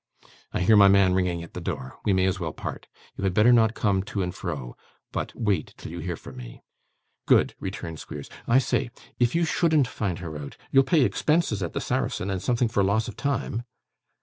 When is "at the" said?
1.43-1.61, 11.61-11.81